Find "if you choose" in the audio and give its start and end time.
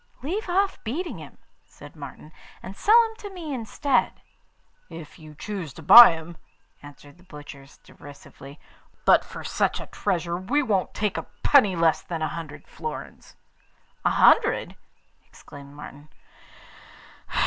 4.89-5.73